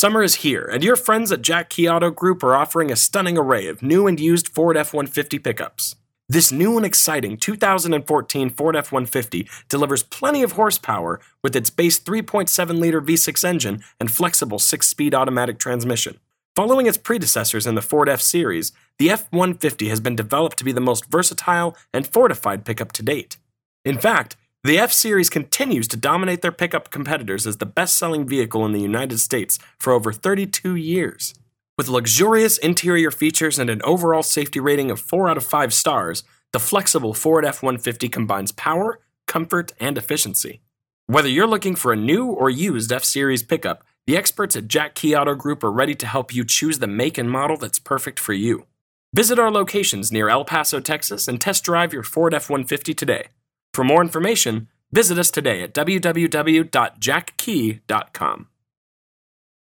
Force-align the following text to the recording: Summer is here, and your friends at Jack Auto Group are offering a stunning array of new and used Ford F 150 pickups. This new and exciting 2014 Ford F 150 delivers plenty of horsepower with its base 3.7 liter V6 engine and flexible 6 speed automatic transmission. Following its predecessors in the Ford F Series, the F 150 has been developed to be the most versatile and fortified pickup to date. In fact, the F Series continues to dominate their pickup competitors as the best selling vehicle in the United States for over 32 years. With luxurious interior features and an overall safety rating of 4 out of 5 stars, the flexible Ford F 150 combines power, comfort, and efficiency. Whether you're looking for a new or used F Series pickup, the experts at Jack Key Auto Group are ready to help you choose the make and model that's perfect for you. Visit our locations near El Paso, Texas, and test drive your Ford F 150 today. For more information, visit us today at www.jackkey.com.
Summer 0.00 0.22
is 0.22 0.36
here, 0.36 0.64
and 0.72 0.82
your 0.82 0.96
friends 0.96 1.30
at 1.30 1.42
Jack 1.42 1.74
Auto 1.78 2.10
Group 2.10 2.42
are 2.42 2.56
offering 2.56 2.90
a 2.90 2.96
stunning 2.96 3.36
array 3.36 3.66
of 3.66 3.82
new 3.82 4.06
and 4.06 4.18
used 4.18 4.48
Ford 4.48 4.74
F 4.74 4.94
150 4.94 5.38
pickups. 5.38 5.94
This 6.26 6.50
new 6.50 6.78
and 6.78 6.86
exciting 6.86 7.36
2014 7.36 8.48
Ford 8.48 8.76
F 8.76 8.92
150 8.92 9.46
delivers 9.68 10.02
plenty 10.02 10.42
of 10.42 10.52
horsepower 10.52 11.20
with 11.42 11.54
its 11.54 11.68
base 11.68 12.00
3.7 12.00 12.78
liter 12.78 13.02
V6 13.02 13.44
engine 13.44 13.84
and 14.00 14.10
flexible 14.10 14.58
6 14.58 14.88
speed 14.88 15.14
automatic 15.14 15.58
transmission. 15.58 16.18
Following 16.56 16.86
its 16.86 16.96
predecessors 16.96 17.66
in 17.66 17.74
the 17.74 17.82
Ford 17.82 18.08
F 18.08 18.22
Series, 18.22 18.72
the 18.98 19.10
F 19.10 19.30
150 19.30 19.90
has 19.90 20.00
been 20.00 20.16
developed 20.16 20.56
to 20.56 20.64
be 20.64 20.72
the 20.72 20.80
most 20.80 21.10
versatile 21.10 21.76
and 21.92 22.06
fortified 22.06 22.64
pickup 22.64 22.92
to 22.92 23.02
date. 23.02 23.36
In 23.84 23.98
fact, 23.98 24.34
the 24.62 24.78
F 24.78 24.92
Series 24.92 25.30
continues 25.30 25.88
to 25.88 25.96
dominate 25.96 26.42
their 26.42 26.52
pickup 26.52 26.90
competitors 26.90 27.46
as 27.46 27.56
the 27.56 27.66
best 27.66 27.96
selling 27.96 28.28
vehicle 28.28 28.66
in 28.66 28.72
the 28.72 28.80
United 28.80 29.18
States 29.18 29.58
for 29.78 29.94
over 29.94 30.12
32 30.12 30.76
years. 30.76 31.34
With 31.78 31.88
luxurious 31.88 32.58
interior 32.58 33.10
features 33.10 33.58
and 33.58 33.70
an 33.70 33.80
overall 33.84 34.22
safety 34.22 34.60
rating 34.60 34.90
of 34.90 35.00
4 35.00 35.30
out 35.30 35.38
of 35.38 35.46
5 35.46 35.72
stars, 35.72 36.24
the 36.52 36.60
flexible 36.60 37.14
Ford 37.14 37.46
F 37.46 37.62
150 37.62 38.10
combines 38.10 38.52
power, 38.52 39.00
comfort, 39.26 39.72
and 39.80 39.96
efficiency. 39.96 40.60
Whether 41.06 41.30
you're 41.30 41.46
looking 41.46 41.74
for 41.74 41.94
a 41.94 41.96
new 41.96 42.26
or 42.26 42.50
used 42.50 42.92
F 42.92 43.02
Series 43.02 43.42
pickup, 43.42 43.82
the 44.06 44.18
experts 44.18 44.56
at 44.56 44.68
Jack 44.68 44.94
Key 44.94 45.16
Auto 45.16 45.34
Group 45.34 45.64
are 45.64 45.72
ready 45.72 45.94
to 45.94 46.06
help 46.06 46.34
you 46.34 46.44
choose 46.44 46.80
the 46.80 46.86
make 46.86 47.16
and 47.16 47.30
model 47.30 47.56
that's 47.56 47.78
perfect 47.78 48.20
for 48.20 48.34
you. 48.34 48.66
Visit 49.14 49.38
our 49.38 49.50
locations 49.50 50.12
near 50.12 50.28
El 50.28 50.44
Paso, 50.44 50.80
Texas, 50.80 51.26
and 51.28 51.40
test 51.40 51.64
drive 51.64 51.94
your 51.94 52.02
Ford 52.02 52.34
F 52.34 52.50
150 52.50 52.92
today. 52.92 53.28
For 53.72 53.84
more 53.84 54.02
information, 54.02 54.68
visit 54.92 55.18
us 55.18 55.30
today 55.30 55.62
at 55.62 55.72
www.jackkey.com. 55.74 58.46